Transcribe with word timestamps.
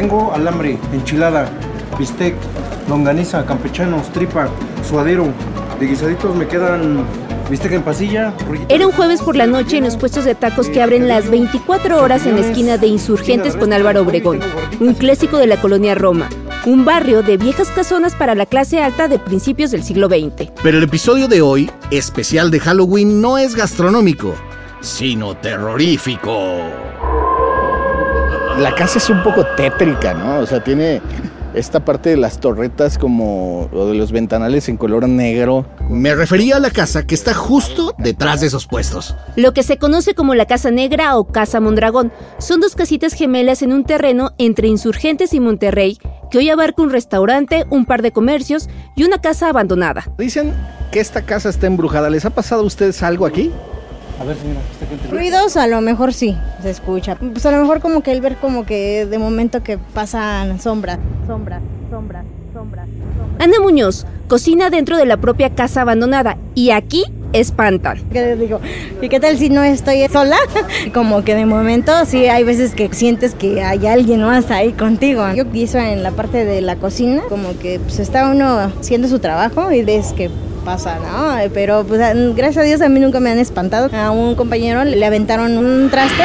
Tengo 0.00 0.32
alambre, 0.32 0.78
enchilada, 0.94 1.46
bistec, 1.98 2.34
longaniza, 2.88 3.44
campechanos, 3.44 4.10
tripa, 4.14 4.48
suadero. 4.88 5.26
De 5.78 5.86
guisaditos 5.86 6.34
me 6.34 6.48
quedan 6.48 7.04
bistec 7.50 7.72
en 7.72 7.82
pasilla. 7.82 8.32
Era 8.70 8.86
un 8.86 8.94
jueves 8.94 9.20
por 9.20 9.36
la 9.36 9.46
noche 9.46 9.76
en 9.76 9.84
los 9.84 9.98
puestos 9.98 10.24
de 10.24 10.34
tacos 10.34 10.70
que 10.70 10.80
abren 10.80 11.06
las 11.06 11.28
24 11.28 12.02
horas 12.02 12.24
en 12.24 12.36
la 12.36 12.40
esquina 12.40 12.78
de 12.78 12.86
Insurgentes 12.86 13.56
con 13.56 13.74
Álvaro 13.74 14.00
Obregón, 14.00 14.40
un 14.80 14.94
clásico 14.94 15.36
de 15.36 15.48
la 15.48 15.60
colonia 15.60 15.94
Roma 15.94 16.30
un 16.66 16.84
barrio 16.84 17.22
de 17.22 17.38
viejas 17.38 17.68
casonas 17.68 18.14
para 18.14 18.34
la 18.34 18.44
clase 18.44 18.80
alta 18.82 19.08
de 19.08 19.18
principios 19.18 19.70
del 19.70 19.82
siglo 19.82 20.08
XX. 20.08 20.50
Pero 20.62 20.76
el 20.76 20.84
episodio 20.84 21.26
de 21.26 21.40
hoy, 21.40 21.70
especial 21.90 22.50
de 22.50 22.60
Halloween, 22.60 23.22
no 23.22 23.38
es 23.38 23.54
gastronómico, 23.54 24.34
sino 24.80 25.34
terrorífico. 25.36 26.89
La 28.60 28.74
casa 28.74 28.98
es 28.98 29.08
un 29.08 29.22
poco 29.22 29.46
tétrica, 29.56 30.12
¿no? 30.12 30.40
O 30.40 30.46
sea, 30.46 30.62
tiene 30.62 31.00
esta 31.54 31.82
parte 31.82 32.10
de 32.10 32.18
las 32.18 32.40
torretas 32.40 32.98
como 32.98 33.70
o 33.72 33.86
de 33.86 33.94
los 33.94 34.12
ventanales 34.12 34.68
en 34.68 34.76
color 34.76 35.08
negro. 35.08 35.64
Me 35.88 36.14
refería 36.14 36.56
a 36.56 36.60
la 36.60 36.70
casa 36.70 37.06
que 37.06 37.14
está 37.14 37.32
justo 37.32 37.94
detrás 37.96 38.42
de 38.42 38.48
esos 38.48 38.66
puestos. 38.66 39.16
Lo 39.34 39.54
que 39.54 39.62
se 39.62 39.78
conoce 39.78 40.14
como 40.14 40.34
la 40.34 40.44
Casa 40.44 40.70
Negra 40.70 41.16
o 41.16 41.24
Casa 41.24 41.58
Mondragón 41.58 42.12
son 42.36 42.60
dos 42.60 42.74
casitas 42.74 43.14
gemelas 43.14 43.62
en 43.62 43.72
un 43.72 43.84
terreno 43.84 44.32
entre 44.36 44.68
Insurgentes 44.68 45.32
y 45.32 45.40
Monterrey 45.40 45.98
que 46.30 46.36
hoy 46.36 46.50
abarca 46.50 46.82
un 46.82 46.90
restaurante, 46.90 47.64
un 47.70 47.86
par 47.86 48.02
de 48.02 48.12
comercios 48.12 48.68
y 48.94 49.04
una 49.04 49.22
casa 49.22 49.48
abandonada. 49.48 50.04
Dicen 50.18 50.52
que 50.92 51.00
esta 51.00 51.22
casa 51.22 51.48
está 51.48 51.66
embrujada. 51.66 52.10
¿Les 52.10 52.26
ha 52.26 52.30
pasado 52.30 52.60
a 52.60 52.66
ustedes 52.66 53.02
algo 53.02 53.24
aquí? 53.24 53.50
A 54.20 54.24
ver, 54.24 54.36
señora, 54.36 54.60
Ruidos 55.10 55.56
a 55.56 55.66
lo 55.66 55.80
mejor 55.80 56.12
sí, 56.12 56.36
se 56.60 56.68
escucha. 56.68 57.16
Pues 57.16 57.46
a 57.46 57.52
lo 57.52 57.58
mejor 57.58 57.80
como 57.80 58.02
que 58.02 58.12
él 58.12 58.20
ver 58.20 58.36
como 58.36 58.66
que 58.66 59.06
de 59.06 59.18
momento 59.18 59.62
que 59.62 59.78
pasan 59.78 60.60
sombra, 60.60 60.98
sombra, 61.26 61.62
sombra, 61.90 62.22
sombra, 62.52 62.84
sombra. 62.84 63.44
Ana 63.44 63.60
Muñoz 63.62 64.04
cocina 64.28 64.68
dentro 64.68 64.98
de 64.98 65.06
la 65.06 65.16
propia 65.16 65.48
casa 65.48 65.80
abandonada 65.80 66.36
y 66.54 66.68
aquí 66.68 67.04
espantan. 67.32 68.02
¿Qué 68.12 68.36
digo? 68.36 68.60
¿Y 69.00 69.08
qué 69.08 69.20
tal 69.20 69.38
si 69.38 69.48
no 69.48 69.62
estoy 69.62 70.06
sola? 70.08 70.36
Como 70.92 71.24
que 71.24 71.34
de 71.34 71.46
momento 71.46 71.92
sí 72.04 72.26
hay 72.26 72.44
veces 72.44 72.74
que 72.74 72.92
sientes 72.92 73.34
que 73.34 73.62
hay 73.62 73.86
alguien 73.86 74.22
más 74.22 74.50
ahí 74.50 74.72
contigo. 74.72 75.24
Yo 75.34 75.46
pienso 75.46 75.78
en 75.78 76.02
la 76.02 76.10
parte 76.10 76.44
de 76.44 76.60
la 76.60 76.76
cocina, 76.76 77.22
como 77.30 77.58
que 77.58 77.80
pues 77.80 77.98
está 77.98 78.30
uno 78.30 78.58
haciendo 78.58 79.08
su 79.08 79.18
trabajo 79.18 79.72
y 79.72 79.82
ves 79.82 80.12
que 80.12 80.30
pasa, 80.60 80.98
¿no? 80.98 81.50
Pero 81.52 81.84
pues 81.84 82.00
gracias 82.34 82.58
a 82.58 82.62
Dios 82.62 82.80
a 82.80 82.88
mí 82.88 83.00
nunca 83.00 83.20
me 83.20 83.30
han 83.30 83.38
espantado. 83.38 83.90
A 83.96 84.10
un 84.10 84.34
compañero 84.34 84.84
le 84.84 85.04
aventaron 85.04 85.56
un 85.58 85.90
traste. 85.90 86.24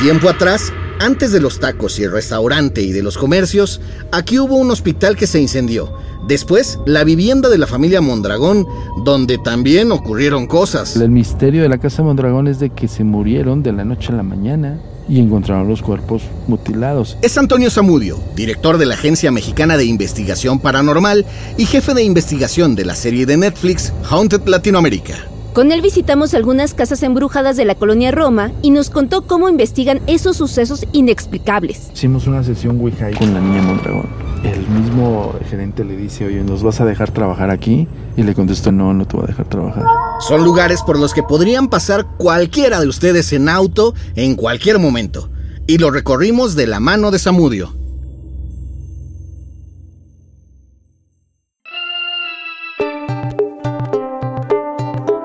Tiempo 0.00 0.28
atrás, 0.28 0.72
antes 0.98 1.32
de 1.32 1.40
los 1.40 1.60
tacos 1.60 1.98
y 1.98 2.04
el 2.04 2.12
restaurante 2.12 2.82
y 2.82 2.92
de 2.92 3.02
los 3.02 3.18
comercios, 3.18 3.80
aquí 4.12 4.38
hubo 4.38 4.56
un 4.56 4.70
hospital 4.70 5.16
que 5.16 5.26
se 5.26 5.40
incendió. 5.40 5.92
Después, 6.26 6.78
la 6.86 7.04
vivienda 7.04 7.48
de 7.48 7.58
la 7.58 7.66
familia 7.66 8.00
Mondragón, 8.00 8.66
donde 9.04 9.38
también 9.38 9.90
ocurrieron 9.92 10.46
cosas. 10.46 10.96
El 10.96 11.10
misterio 11.10 11.62
de 11.62 11.68
la 11.68 11.78
casa 11.78 12.02
Mondragón 12.02 12.46
es 12.46 12.60
de 12.60 12.70
que 12.70 12.88
se 12.88 13.04
murieron 13.04 13.62
de 13.62 13.72
la 13.72 13.84
noche 13.84 14.12
a 14.12 14.16
la 14.16 14.22
mañana 14.22 14.78
y 15.10 15.18
encontraron 15.18 15.68
los 15.68 15.82
cuerpos 15.82 16.22
mutilados. 16.46 17.18
Es 17.20 17.36
Antonio 17.36 17.70
Zamudio, 17.70 18.18
director 18.36 18.78
de 18.78 18.86
la 18.86 18.94
Agencia 18.94 19.30
Mexicana 19.32 19.76
de 19.76 19.84
Investigación 19.84 20.60
Paranormal 20.60 21.26
y 21.58 21.66
jefe 21.66 21.92
de 21.94 22.04
investigación 22.04 22.76
de 22.76 22.84
la 22.84 22.94
serie 22.94 23.26
de 23.26 23.36
Netflix 23.36 23.92
Haunted 24.08 24.46
Latinoamérica. 24.46 25.16
Con 25.52 25.72
él 25.72 25.82
visitamos 25.82 26.32
algunas 26.34 26.74
casas 26.74 27.02
embrujadas 27.02 27.56
de 27.56 27.64
la 27.64 27.74
colonia 27.74 28.12
Roma 28.12 28.52
y 28.62 28.70
nos 28.70 28.88
contó 28.88 29.22
cómo 29.22 29.48
investigan 29.48 30.00
esos 30.06 30.36
sucesos 30.36 30.86
inexplicables. 30.92 31.90
Hicimos 31.92 32.28
una 32.28 32.44
sesión 32.44 32.80
Ouija 32.80 33.10
con 33.18 33.34
la 33.34 33.40
niña 33.40 33.62
Mondragón. 33.62 34.29
El 34.44 34.66
mismo 34.68 35.34
gerente 35.48 35.84
le 35.84 35.96
dice, 35.96 36.26
oye, 36.26 36.42
¿nos 36.42 36.62
vas 36.62 36.80
a 36.80 36.86
dejar 36.86 37.10
trabajar 37.10 37.50
aquí? 37.50 37.86
Y 38.16 38.22
le 38.22 38.34
contestó, 38.34 38.72
no, 38.72 38.94
no 38.94 39.06
te 39.06 39.16
voy 39.16 39.24
a 39.24 39.28
dejar 39.28 39.46
trabajar. 39.48 39.84
Son 40.20 40.44
lugares 40.44 40.82
por 40.82 40.98
los 40.98 41.12
que 41.12 41.22
podrían 41.22 41.68
pasar 41.68 42.06
cualquiera 42.16 42.80
de 42.80 42.88
ustedes 42.88 43.32
en 43.32 43.48
auto 43.48 43.94
en 44.16 44.36
cualquier 44.36 44.78
momento. 44.78 45.28
Y 45.66 45.78
lo 45.78 45.90
recorrimos 45.90 46.56
de 46.56 46.66
la 46.66 46.80
mano 46.80 47.10
de 47.10 47.18
Samudio. 47.18 47.74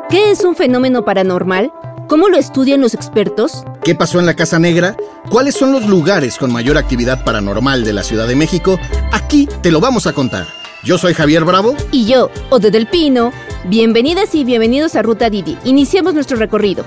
¿Qué 0.09 0.32
es 0.32 0.44
un 0.44 0.56
fenómeno 0.56 1.03
paranormal? 1.03 1.72
¿Cómo 2.08 2.30
lo 2.30 2.38
estudian 2.38 2.82
los 2.82 2.94
expertos? 2.94 3.64
¿Qué 3.84 3.96
pasó 3.96 4.20
en 4.20 4.28
la 4.28 4.36
Casa 4.36 4.60
Negra? 4.60 4.96
¿Cuáles 5.30 5.56
son 5.56 5.72
los 5.72 5.88
lugares 5.88 6.38
con 6.38 6.54
mayor 6.54 6.78
actividad 6.78 7.24
paranormal 7.24 7.84
de 7.84 7.94
la 7.94 8.04
Ciudad 8.04 8.28
de 8.28 8.36
México? 8.36 8.80
Aquí 9.12 9.50
te 9.64 9.72
lo 9.72 9.80
vamos 9.80 10.06
a 10.06 10.14
contar. 10.14 10.46
Yo 10.84 11.00
soy 11.00 11.16
Javier 11.16 11.46
Bravo. 11.46 11.76
Y 11.92 12.06
yo, 12.06 12.30
Ode 12.52 12.70
del 12.70 12.86
Pino. 12.86 13.32
Bienvenidas 13.66 14.36
y 14.36 14.44
bienvenidos 14.44 14.96
a 14.96 15.02
Ruta 15.02 15.32
Didi. 15.32 15.58
Iniciamos 15.64 16.14
nuestro 16.14 16.38
recorrido. 16.38 16.86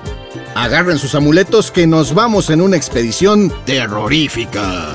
Agarren 0.54 0.98
sus 0.98 1.16
amuletos 1.16 1.72
que 1.72 1.88
nos 1.88 2.14
vamos 2.14 2.48
en 2.50 2.60
una 2.60 2.76
expedición 2.76 3.52
terrorífica. 3.64 4.92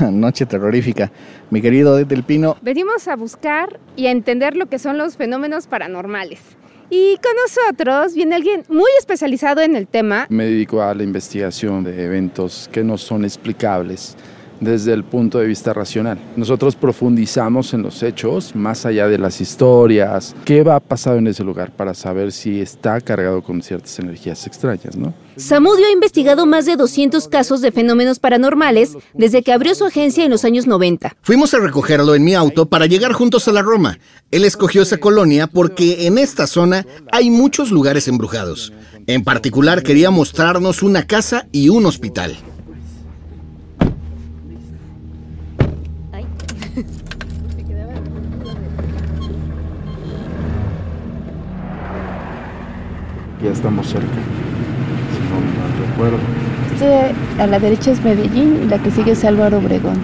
Noche 0.12 0.46
terrorífica. 0.46 1.10
Mi 1.50 1.60
querido 1.60 1.96
Del 1.96 2.22
Pino. 2.22 2.56
Venimos 2.62 3.08
a 3.08 3.16
buscar 3.16 3.80
y 3.96 4.06
a 4.06 4.10
entender 4.10 4.56
lo 4.56 4.66
que 4.66 4.78
son 4.78 4.98
los 4.98 5.16
fenómenos 5.16 5.66
paranormales. 5.66 6.40
Y 6.88 7.16
con 7.16 7.32
nosotros 7.34 8.14
viene 8.14 8.36
alguien 8.36 8.62
muy 8.68 8.90
especializado 8.98 9.60
en 9.60 9.74
el 9.74 9.88
tema. 9.88 10.26
Me 10.28 10.44
dedico 10.44 10.82
a 10.82 10.94
la 10.94 11.02
investigación 11.02 11.82
de 11.82 12.04
eventos 12.04 12.68
que 12.70 12.84
no 12.84 12.96
son 12.96 13.24
explicables 13.24 14.16
desde 14.60 14.92
el 14.92 15.04
punto 15.04 15.38
de 15.38 15.46
vista 15.46 15.72
racional. 15.72 16.18
Nosotros 16.36 16.76
profundizamos 16.76 17.74
en 17.74 17.82
los 17.82 18.02
hechos, 18.02 18.54
más 18.54 18.86
allá 18.86 19.08
de 19.08 19.18
las 19.18 19.40
historias, 19.40 20.34
qué 20.44 20.62
va 20.62 20.76
a 20.76 20.80
pasar 20.80 21.16
en 21.18 21.26
ese 21.26 21.44
lugar 21.44 21.72
para 21.72 21.94
saber 21.94 22.32
si 22.32 22.60
está 22.60 23.00
cargado 23.00 23.42
con 23.42 23.62
ciertas 23.62 23.98
energías 23.98 24.46
extrañas, 24.46 24.96
¿no? 24.96 25.14
Samudio 25.36 25.86
ha 25.86 25.92
investigado 25.92 26.46
más 26.46 26.64
de 26.64 26.76
200 26.76 27.28
casos 27.28 27.60
de 27.60 27.70
fenómenos 27.70 28.18
paranormales 28.18 28.96
desde 29.12 29.42
que 29.42 29.52
abrió 29.52 29.74
su 29.74 29.84
agencia 29.84 30.24
en 30.24 30.30
los 30.30 30.46
años 30.46 30.66
90. 30.66 31.14
Fuimos 31.20 31.52
a 31.52 31.58
recogerlo 31.58 32.14
en 32.14 32.24
mi 32.24 32.34
auto 32.34 32.66
para 32.66 32.86
llegar 32.86 33.12
juntos 33.12 33.46
a 33.46 33.52
la 33.52 33.60
Roma. 33.60 33.98
Él 34.30 34.44
escogió 34.44 34.82
esa 34.82 34.96
colonia 34.96 35.46
porque 35.46 36.06
en 36.06 36.16
esta 36.16 36.46
zona 36.46 36.86
hay 37.12 37.28
muchos 37.28 37.70
lugares 37.70 38.08
embrujados. 38.08 38.72
En 39.06 39.24
particular 39.24 39.82
quería 39.82 40.10
mostrarnos 40.10 40.82
una 40.82 41.06
casa 41.06 41.46
y 41.52 41.68
un 41.68 41.84
hospital. 41.84 42.36
Ya 53.46 53.52
estamos 53.52 53.86
cerca, 53.86 54.08
si 54.08 55.20
no 55.30 55.38
me 55.40 55.86
recuerdo. 55.86 56.18
Este 56.74 57.14
a 57.40 57.46
la 57.46 57.60
derecha 57.60 57.92
es 57.92 58.02
Medellín 58.02 58.62
y 58.64 58.66
la 58.66 58.82
que 58.82 58.90
sigue 58.90 59.12
es 59.12 59.24
Álvaro 59.24 59.58
Obregón. 59.58 60.00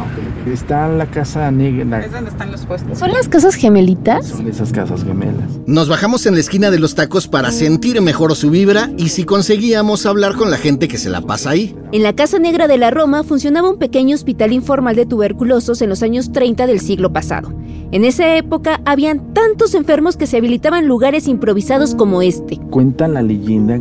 Está 0.47 0.87
la 0.87 1.07
casa 1.07 1.51
negra. 1.51 2.05
Es 2.05 2.13
donde 2.13 2.31
están 2.31 2.53
los 2.53 2.65
puestos. 2.65 3.01
¿Son 3.01 3.11
las 3.11 3.27
casas 3.27 3.57
gemelitas? 3.57 4.29
Son 4.29 4.47
esas 4.47 4.71
casas 4.71 5.03
gemelas. 5.03 5.51
Nos 5.67 5.89
bajamos 5.89 6.25
en 6.27 6.35
la 6.35 6.41
esquina 6.41 6.71
de 6.71 6.79
los 6.79 6.95
tacos 6.95 7.27
para 7.27 7.51
sentir 7.51 8.01
mejor 8.01 8.37
su 8.37 8.51
vibra 8.51 8.91
y 8.97 9.09
si 9.09 9.25
conseguíamos 9.25 10.07
hablar 10.07 10.37
con 10.37 10.53
la 10.53 10.57
gente 10.57 10.87
que 10.87 10.99
se 10.99 11.11
la 11.11 11.21
pasa 11.21 11.51
ahí. 11.51 11.75
En 11.91 12.05
la 12.05 12.13
Casa 12.13 12.39
Negra 12.39 12.69
de 12.69 12.79
la 12.79 12.93
Roma 12.93 13.25
funcionaba 13.25 13.69
un 13.69 13.79
pequeño 13.79 14.15
hospital 14.15 14.53
informal 14.53 14.95
de 14.95 15.05
tuberculosos 15.05 15.83
en 15.83 15.89
los 15.89 16.05
años 16.05 16.31
30 16.31 16.69
del 16.69 16.79
siglo 16.79 17.13
pasado. 17.13 17.53
En 17.93 18.07
esa 18.07 18.39
época 18.39 18.81
habían 18.87 19.35
tantos 19.35 19.75
enfermos 19.75 20.17
que 20.17 20.27
se 20.27 20.39
habilitaban 20.39 20.87
lugares 20.89 21.29
improvisados 21.29 21.95
como 21.95 22.23
este. 22.23 22.57
Cuentan 22.71 23.13
la 23.13 23.21
leyenda 23.21 23.79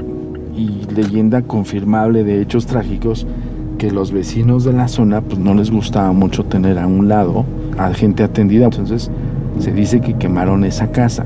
y 0.54 0.86
leyenda 0.94 1.44
confirmable 1.44 2.26
de 2.26 2.42
hechos 2.42 2.66
trágicos 2.66 3.26
que 3.78 3.90
los 3.90 4.12
vecinos 4.12 4.66
de 4.66 4.74
la 4.74 4.90
zona 4.90 5.22
pues 5.22 5.40
no 5.40 5.54
les 5.54 5.72
gustaba 5.72 6.12
mucho 6.12 6.44
tener 6.44 6.78
a 6.78 6.88
un 6.88 7.08
lado 7.08 7.46
a 7.78 7.94
gente 7.94 8.24
atendida. 8.24 8.66
Entonces 8.66 9.10
se 9.60 9.72
dice 9.72 10.02
que 10.02 10.18
quemaron 10.18 10.66
esa 10.66 10.92
casa 10.92 11.26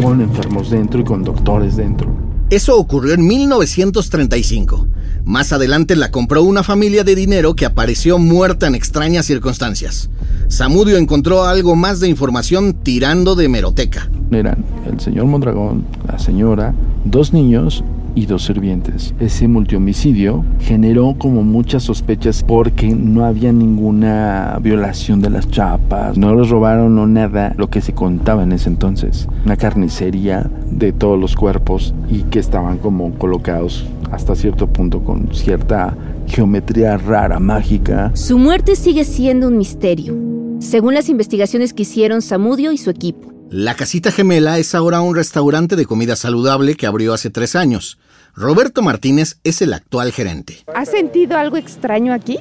con 0.00 0.20
enfermos 0.20 0.70
dentro 0.70 1.00
y 1.00 1.04
con 1.04 1.24
doctores 1.24 1.74
dentro. 1.74 2.08
Eso 2.50 2.78
ocurrió 2.78 3.14
en 3.14 3.26
1935. 3.26 4.86
Más 5.24 5.52
adelante 5.52 5.96
la 5.96 6.12
compró 6.12 6.44
una 6.44 6.62
familia 6.62 7.02
de 7.02 7.16
dinero 7.16 7.56
que 7.56 7.66
apareció 7.66 8.16
muerta 8.20 8.68
en 8.68 8.76
extrañas 8.76 9.26
circunstancias. 9.26 10.08
Samudio 10.48 10.96
encontró 10.96 11.44
algo 11.44 11.76
más 11.76 12.00
de 12.00 12.08
información 12.08 12.72
tirando 12.72 13.34
de 13.34 13.48
meroteca. 13.48 14.10
Eran 14.30 14.64
el 14.90 14.98
señor 14.98 15.26
Mondragón, 15.26 15.84
la 16.06 16.18
señora, 16.18 16.74
dos 17.04 17.34
niños 17.34 17.84
y 18.14 18.24
dos 18.26 18.46
sirvientes. 18.46 19.14
Ese 19.20 19.46
multihomicidio 19.46 20.44
generó 20.60 21.14
como 21.18 21.42
muchas 21.44 21.84
sospechas 21.84 22.42
porque 22.42 22.88
no 22.88 23.26
había 23.26 23.52
ninguna 23.52 24.58
violación 24.62 25.20
de 25.20 25.30
las 25.30 25.48
chapas, 25.50 26.16
no 26.16 26.34
los 26.34 26.48
robaron 26.48 26.98
o 26.98 27.06
nada, 27.06 27.52
lo 27.58 27.68
que 27.68 27.82
se 27.82 27.92
contaba 27.92 28.42
en 28.42 28.52
ese 28.52 28.70
entonces. 28.70 29.28
Una 29.44 29.56
carnicería 29.56 30.50
de 30.70 30.92
todos 30.92 31.20
los 31.20 31.36
cuerpos 31.36 31.94
y 32.10 32.22
que 32.22 32.38
estaban 32.38 32.78
como 32.78 33.12
colocados 33.12 33.84
hasta 34.10 34.34
cierto 34.34 34.66
punto 34.66 35.04
con 35.04 35.28
cierta 35.32 35.94
geometría 36.26 36.96
rara, 36.96 37.38
mágica. 37.38 38.10
Su 38.14 38.38
muerte 38.38 38.76
sigue 38.76 39.04
siendo 39.04 39.48
un 39.48 39.58
misterio, 39.58 40.14
según 40.60 40.94
las 40.94 41.08
investigaciones 41.08 41.72
que 41.72 41.82
hicieron 41.82 42.22
Samudio 42.22 42.72
y 42.72 42.78
su 42.78 42.90
equipo. 42.90 43.32
La 43.50 43.74
Casita 43.74 44.10
Gemela 44.10 44.58
es 44.58 44.74
ahora 44.74 45.00
un 45.00 45.16
restaurante 45.16 45.76
de 45.76 45.86
comida 45.86 46.16
saludable 46.16 46.74
que 46.74 46.86
abrió 46.86 47.14
hace 47.14 47.30
tres 47.30 47.56
años. 47.56 47.98
Roberto 48.34 48.82
Martínez 48.82 49.38
es 49.42 49.62
el 49.62 49.72
actual 49.72 50.12
gerente. 50.12 50.58
¿Has 50.74 50.90
sentido 50.90 51.38
algo 51.38 51.56
extraño 51.56 52.12
aquí? 52.12 52.38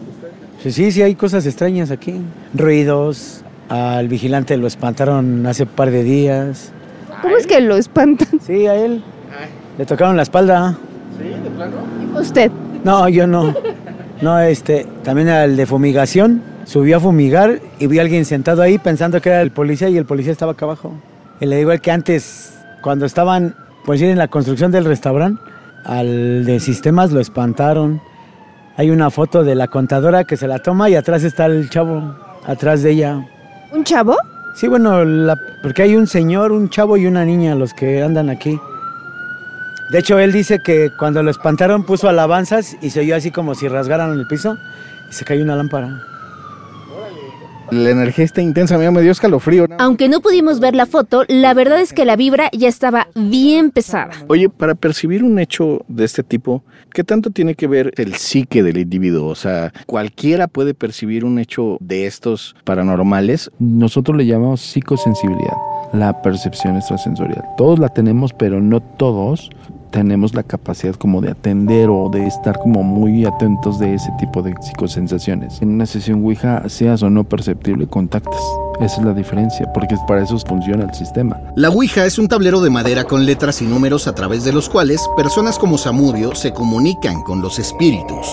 Sí, 0.62 0.72
sí, 0.72 0.92
sí, 0.92 1.02
hay 1.02 1.16
cosas 1.16 1.46
extrañas 1.46 1.92
aquí. 1.92 2.16
Ruidos, 2.54 3.42
al 3.70 4.08
vigilante 4.08 4.58
lo 4.58 4.68
espantaron 4.68 5.46
hace 5.46 5.64
un 5.64 5.70
par 5.70 5.92
de 5.92 6.04
días. 6.04 6.72
¿Cómo 7.22 7.38
es 7.38 7.48
que 7.48 7.62
lo 7.62 7.78
espantan? 7.78 8.40
Sí, 8.46 8.68
a 8.68 8.76
él. 8.76 9.04
Le 9.78 9.86
tocaron 9.86 10.18
la 10.18 10.24
espalda. 10.24 10.78
¿Usted? 12.20 12.52
No, 12.84 13.08
yo 13.08 13.28
no. 13.28 13.56
No, 14.22 14.40
este, 14.40 14.88
también 15.04 15.30
al 15.30 15.56
de 15.56 15.66
fumigación. 15.66 16.42
Subió 16.68 16.98
a 16.98 17.00
fumigar 17.00 17.62
y 17.80 17.88
vi 17.88 18.00
a 18.00 18.02
alguien 18.02 18.26
sentado 18.26 18.62
ahí 18.62 18.78
pensando 18.78 19.22
que 19.22 19.30
era 19.30 19.42
el 19.42 19.52
policía 19.52 19.88
y 19.88 19.96
el 19.98 20.06
policía 20.06 20.34
estaba 20.34 20.52
acá 20.52 20.66
abajo. 20.66 20.94
Y 21.40 21.46
le 21.46 21.56
digo 21.56 21.72
que 21.82 21.92
antes, 21.92 22.54
cuando 22.82 23.06
estaban, 23.06 23.56
pues 23.86 24.02
en 24.02 24.18
la 24.18 24.28
construcción 24.28 24.70
del 24.72 24.84
restaurante, 24.84 25.42
al 25.86 26.46
de 26.46 26.60
sistemas 26.60 27.12
lo 27.14 27.22
espantaron. 27.22 28.02
Hay 28.76 28.90
una 28.92 29.10
foto 29.10 29.46
de 29.46 29.56
la 29.56 29.68
contadora 29.68 30.26
que 30.26 30.36
se 30.36 30.46
la 30.48 30.60
toma 30.60 30.90
y 30.90 30.96
atrás 30.96 31.24
está 31.24 31.46
el 31.46 31.70
chavo, 31.70 32.16
atrás 32.46 32.84
de 32.84 32.92
ella. 32.92 33.26
¿Un 33.72 33.86
chavo? 33.86 34.16
Sí, 34.56 34.68
bueno, 34.68 35.06
la- 35.06 35.40
porque 35.64 35.84
hay 35.84 35.96
un 35.96 36.06
señor, 36.08 36.52
un 36.52 36.70
chavo 36.70 36.98
y 36.98 37.06
una 37.06 37.24
niña 37.24 37.56
los 37.56 37.74
que 37.74 38.04
andan 38.04 38.30
aquí. 38.30 38.60
De 39.92 40.00
hecho, 40.00 40.20
él 40.20 40.34
dice 40.34 40.60
que 40.60 40.90
cuando 41.00 41.24
lo 41.24 41.32
espantaron 41.32 41.86
puso 41.86 42.10
alabanzas 42.10 42.76
y 42.82 42.90
se 42.90 43.00
oyó 43.00 43.16
así 43.16 43.32
como 43.32 43.56
si 43.56 43.70
rasgaran 43.70 44.12
el 44.12 44.28
piso 44.28 44.58
y 45.10 45.14
se 45.14 45.24
cayó 45.24 45.44
una 45.44 45.56
lámpara. 45.56 46.02
La 47.72 47.90
energía 47.90 48.26
está 48.26 48.42
intensa, 48.42 48.76
a 48.76 48.78
mí 48.78 48.90
me 48.90 49.02
dio 49.02 49.12
escalofrío. 49.12 49.68
¿no? 49.68 49.76
Aunque 49.80 50.08
no 50.08 50.22
pudimos 50.22 50.60
ver 50.60 50.76
la 50.76 50.86
foto, 50.86 51.24
la 51.28 51.54
verdad 51.54 51.82
es 51.82 51.94
que 51.94 52.06
la 52.06 52.16
vibra 52.16 52.50
ya 52.54 52.68
estaba 52.68 53.08
bien 53.16 53.72
pesada. 53.72 54.12
Oye, 54.28 54.50
para 54.50 54.76
percibir 54.76 55.24
un 55.24 55.40
hecho 55.40 55.84
de 55.88 56.06
este 56.06 56.24
tipo, 56.24 56.64
¿qué 56.94 57.04
tanto 57.04 57.30
tiene 57.30 57.56
que 57.56 57.68
ver 57.68 57.94
el 57.98 58.16
psique 58.16 58.64
del 58.64 58.78
individuo? 58.78 59.28
O 59.28 59.36
sea, 59.36 59.74
¿cualquiera 59.86 60.48
puede 60.48 60.74
percibir 60.74 61.26
un 61.26 61.40
hecho 61.40 61.78
de 61.80 62.06
estos 62.06 62.56
paranormales? 62.64 63.52
Nosotros 63.60 64.18
le 64.18 64.26
llamamos 64.26 64.62
psicosensibilidad, 64.62 65.58
la 65.94 66.22
percepción 66.22 66.78
extrasensorial. 66.78 67.44
Todos 67.58 67.80
la 67.80 67.90
tenemos, 67.90 68.34
pero 68.34 68.62
no 68.62 68.80
todos 68.80 69.50
tenemos 69.92 70.34
la 70.34 70.44
capacidad 70.44 70.96
como 70.96 71.22
de 71.22 71.32
atender 71.32 71.90
o 71.90 72.10
de 72.10 72.28
estar 72.28 72.58
como 72.60 72.84
muy 72.84 73.26
atentos 73.26 73.80
de 73.80 73.94
ese 73.94 74.12
tipo 74.20 74.42
de 74.42 74.54
psicosensaciones. 74.62 75.62
En 75.62 75.70
una 75.70 75.86
sesión 75.86 76.24
Ouija, 76.24 76.68
seas 76.70 77.04
o 77.04 77.10
no 77.10 77.24
perceptible, 77.24 77.88
contactas. 77.88 78.42
Esa 78.80 79.00
es 79.02 79.06
la 79.06 79.14
diferencia, 79.14 79.72
porque 79.74 79.96
para 80.08 80.24
eso 80.24 80.38
funciona 80.40 80.84
el 80.84 80.94
sistema. 80.94 81.40
La 81.56 81.70
Ouija 81.70 82.06
es 82.06 82.20
un 82.20 82.28
tablero 82.28 82.62
de 82.62 82.70
madera 82.70 83.06
con 83.06 83.26
letras 83.26 83.62
y 83.62 83.66
números 83.66 84.08
a 84.08 84.14
través 84.14 84.44
de 84.44 84.54
los 84.54 84.70
cuales 84.70 85.08
personas 85.18 85.58
como 85.58 85.78
Samudio 85.78 86.36
se 86.36 86.54
comunican 86.54 87.24
con 87.24 87.42
los 87.42 87.58
espíritus. 87.58 88.28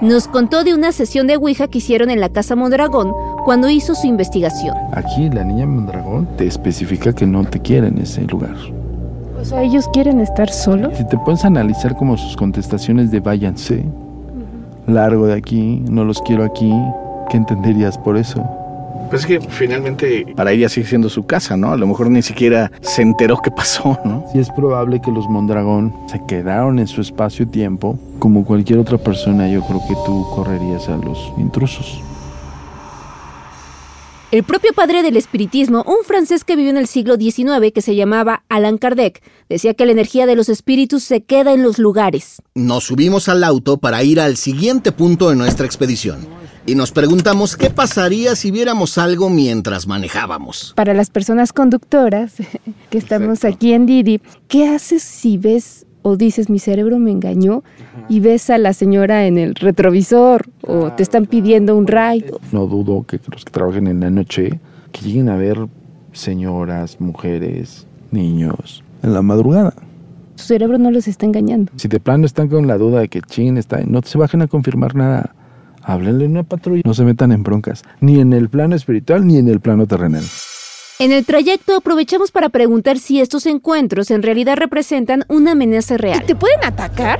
Nos 0.00 0.28
contó 0.28 0.64
de 0.64 0.72
una 0.72 0.92
sesión 0.92 1.26
de 1.26 1.36
Ouija 1.36 1.68
que 1.68 1.78
hicieron 1.78 2.08
en 2.08 2.20
la 2.20 2.30
Casa 2.30 2.56
Mondragón 2.56 3.12
cuando 3.44 3.68
hizo 3.68 3.94
su 3.94 4.06
investigación. 4.06 4.74
Aquí 4.94 5.28
la 5.28 5.44
niña 5.44 5.66
Mondragón 5.66 6.26
te 6.38 6.46
especifica 6.46 7.12
que 7.12 7.26
no 7.26 7.44
te 7.44 7.60
quiere 7.60 7.88
en 7.88 7.98
ese 7.98 8.22
lugar. 8.22 8.56
O 9.40 9.44
sea, 9.44 9.62
ellos 9.62 9.88
quieren 9.92 10.20
estar 10.20 10.50
solos. 10.50 10.92
Si 10.96 11.06
te 11.08 11.16
puedes 11.16 11.44
analizar 11.44 11.96
como 11.96 12.16
sus 12.18 12.36
contestaciones 12.36 13.10
de 13.10 13.20
váyanse, 13.20 13.84
largo 14.86 15.26
de 15.26 15.34
aquí, 15.34 15.82
no 15.88 16.04
los 16.04 16.20
quiero 16.20 16.44
aquí, 16.44 16.70
¿qué 17.30 17.38
entenderías 17.38 17.96
por 17.96 18.18
eso? 18.18 18.44
Pues 19.08 19.22
es 19.22 19.26
que 19.26 19.40
finalmente 19.40 20.26
para 20.36 20.52
ella 20.52 20.68
sigue 20.68 20.86
siendo 20.86 21.08
su 21.08 21.24
casa, 21.24 21.56
¿no? 21.56 21.72
A 21.72 21.76
lo 21.76 21.86
mejor 21.86 22.10
ni 22.10 22.22
siquiera 22.22 22.70
se 22.80 23.02
enteró 23.02 23.38
qué 23.42 23.50
pasó, 23.50 23.98
¿no? 24.04 24.24
Sí 24.30 24.38
es 24.38 24.50
probable 24.50 25.00
que 25.00 25.10
los 25.10 25.28
Mondragón 25.28 25.92
se 26.06 26.22
quedaron 26.26 26.78
en 26.78 26.86
su 26.86 27.00
espacio-tiempo. 27.00 27.98
Como 28.18 28.44
cualquier 28.44 28.78
otra 28.78 28.98
persona, 28.98 29.48
yo 29.48 29.62
creo 29.62 29.80
que 29.88 29.94
tú 30.06 30.26
correrías 30.34 30.88
a 30.88 30.96
los 30.96 31.32
intrusos. 31.38 32.00
El 34.32 34.44
propio 34.44 34.72
padre 34.72 35.02
del 35.02 35.16
espiritismo, 35.16 35.82
un 35.88 36.04
francés 36.04 36.44
que 36.44 36.54
vivió 36.54 36.70
en 36.70 36.76
el 36.76 36.86
siglo 36.86 37.16
XIX 37.16 37.72
que 37.74 37.82
se 37.82 37.96
llamaba 37.96 38.44
Allan 38.48 38.78
Kardec, 38.78 39.20
decía 39.48 39.74
que 39.74 39.84
la 39.84 39.90
energía 39.90 40.24
de 40.24 40.36
los 40.36 40.48
espíritus 40.48 41.02
se 41.02 41.24
queda 41.24 41.52
en 41.52 41.64
los 41.64 41.80
lugares. 41.80 42.40
Nos 42.54 42.84
subimos 42.84 43.28
al 43.28 43.42
auto 43.42 43.78
para 43.78 44.04
ir 44.04 44.20
al 44.20 44.36
siguiente 44.36 44.92
punto 44.92 45.30
de 45.30 45.34
nuestra 45.34 45.66
expedición 45.66 46.28
y 46.64 46.76
nos 46.76 46.92
preguntamos 46.92 47.56
qué 47.56 47.70
pasaría 47.70 48.36
si 48.36 48.52
viéramos 48.52 48.98
algo 48.98 49.30
mientras 49.30 49.88
manejábamos. 49.88 50.74
Para 50.76 50.94
las 50.94 51.10
personas 51.10 51.52
conductoras 51.52 52.34
que 52.90 52.98
estamos 52.98 53.44
aquí 53.44 53.72
en 53.72 53.84
Didi, 53.84 54.20
¿qué 54.46 54.68
haces 54.68 55.02
si 55.02 55.38
ves 55.38 55.86
o 56.02 56.16
dices 56.16 56.50
mi 56.50 56.58
cerebro 56.58 56.98
me 56.98 57.10
engañó 57.10 57.62
y 58.08 58.20
ves 58.20 58.50
a 58.50 58.58
la 58.58 58.72
señora 58.72 59.26
en 59.26 59.38
el 59.38 59.54
retrovisor 59.54 60.48
o 60.66 60.92
te 60.92 61.02
están 61.02 61.26
pidiendo 61.26 61.76
un 61.76 61.86
ride? 61.86 62.32
No 62.52 62.66
dudo 62.66 63.04
que 63.06 63.20
los 63.30 63.44
que 63.44 63.50
trabajen 63.50 63.86
en 63.86 64.00
la 64.00 64.10
noche, 64.10 64.60
que 64.92 65.02
lleguen 65.02 65.28
a 65.28 65.36
ver 65.36 65.66
señoras, 66.12 67.00
mujeres, 67.00 67.86
niños, 68.10 68.82
en 69.02 69.14
la 69.14 69.22
madrugada. 69.22 69.74
Su 70.36 70.46
cerebro 70.46 70.78
no 70.78 70.90
los 70.90 71.06
está 71.06 71.26
engañando. 71.26 71.70
Si 71.76 71.88
de 71.88 72.00
plano 72.00 72.24
están 72.24 72.48
con 72.48 72.66
la 72.66 72.78
duda 72.78 73.00
de 73.00 73.08
que 73.08 73.20
ching 73.20 73.58
está, 73.58 73.80
no 73.84 74.00
se 74.02 74.16
bajen 74.16 74.42
a 74.42 74.46
confirmar 74.46 74.94
nada. 74.94 75.34
Háblenle 75.82 76.24
a 76.26 76.28
una 76.28 76.42
patrulla. 76.42 76.82
No 76.84 76.94
se 76.94 77.04
metan 77.04 77.32
en 77.32 77.42
broncas, 77.42 77.82
ni 78.00 78.20
en 78.20 78.32
el 78.32 78.48
plano 78.48 78.74
espiritual 78.74 79.26
ni 79.26 79.36
en 79.36 79.48
el 79.48 79.60
plano 79.60 79.86
terrenal. 79.86 80.24
En 81.00 81.12
el 81.12 81.24
trayecto 81.24 81.76
aprovechamos 81.76 82.30
para 82.30 82.50
preguntar 82.50 82.98
si 82.98 83.22
estos 83.22 83.46
encuentros 83.46 84.10
en 84.10 84.22
realidad 84.22 84.58
representan 84.58 85.24
una 85.28 85.52
amenaza 85.52 85.96
real. 85.96 86.22
¿Te 86.26 86.34
pueden 86.34 86.62
atacar? 86.62 87.18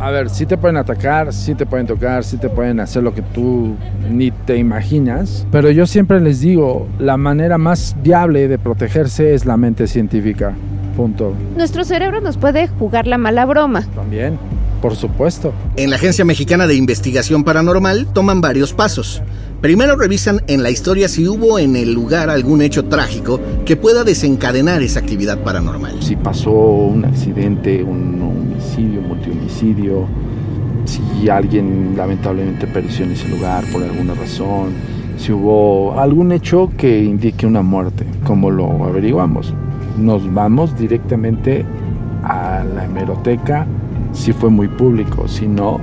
A 0.00 0.10
ver, 0.10 0.28
sí 0.28 0.46
te 0.46 0.56
pueden 0.56 0.78
atacar, 0.78 1.32
sí 1.32 1.54
te 1.54 1.64
pueden 1.64 1.86
tocar, 1.86 2.24
sí 2.24 2.38
te 2.38 2.48
pueden 2.48 2.80
hacer 2.80 3.04
lo 3.04 3.14
que 3.14 3.22
tú 3.22 3.76
ni 4.10 4.32
te 4.32 4.56
imaginas. 4.56 5.46
Pero 5.52 5.70
yo 5.70 5.86
siempre 5.86 6.20
les 6.20 6.40
digo, 6.40 6.88
la 6.98 7.16
manera 7.16 7.56
más 7.56 7.94
viable 8.02 8.48
de 8.48 8.58
protegerse 8.58 9.32
es 9.32 9.46
la 9.46 9.56
mente 9.56 9.86
científica. 9.86 10.56
Punto. 10.96 11.34
Nuestro 11.56 11.84
cerebro 11.84 12.20
nos 12.20 12.36
puede 12.36 12.66
jugar 12.66 13.06
la 13.06 13.16
mala 13.16 13.46
broma. 13.46 13.86
También, 13.94 14.40
por 14.80 14.96
supuesto. 14.96 15.52
En 15.76 15.90
la 15.90 15.96
Agencia 15.96 16.24
Mexicana 16.24 16.66
de 16.66 16.74
Investigación 16.74 17.44
Paranormal 17.44 18.06
toman 18.12 18.40
varios 18.40 18.72
pasos. 18.72 19.22
Primero 19.60 19.96
revisan 19.96 20.42
en 20.46 20.62
la 20.62 20.70
historia 20.70 21.08
si 21.08 21.26
hubo 21.26 21.58
en 21.58 21.74
el 21.74 21.92
lugar 21.92 22.30
algún 22.30 22.62
hecho 22.62 22.84
trágico 22.84 23.40
que 23.64 23.76
pueda 23.76 24.04
desencadenar 24.04 24.82
esa 24.82 25.00
actividad 25.00 25.38
paranormal. 25.42 26.02
Si 26.02 26.14
pasó 26.16 26.52
un 26.52 27.04
accidente, 27.04 27.82
un 27.82 28.22
homicidio, 28.22 29.02
multihomicidio, 29.02 30.06
si 30.84 31.28
alguien 31.28 31.94
lamentablemente 31.96 32.66
pereció 32.66 33.04
en 33.04 33.12
ese 33.12 33.28
lugar 33.28 33.64
por 33.72 33.82
alguna 33.82 34.14
razón, 34.14 34.72
si 35.18 35.32
hubo 35.32 35.98
algún 35.98 36.32
hecho 36.32 36.70
que 36.76 37.02
indique 37.02 37.46
una 37.46 37.62
muerte, 37.62 38.06
como 38.24 38.50
lo 38.50 38.84
averiguamos. 38.84 39.52
Nos 39.98 40.32
vamos 40.32 40.78
directamente 40.78 41.66
a 42.22 42.64
la 42.74 42.84
hemeroteca 42.84 43.66
si 44.18 44.32
fue 44.32 44.50
muy 44.50 44.68
público, 44.68 45.28
si 45.28 45.46
no, 45.46 45.80